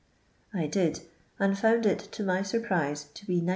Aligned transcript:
I 0.51 0.65
did, 0.65 1.01
and 1.39 1.55
found 1.55 1.85
\X, 1.85 2.07
to 2.07 2.23
my 2.23 2.41
surprise, 2.41 3.03
to 3.13 3.23
be 3.27 3.33
960. 3.35 3.49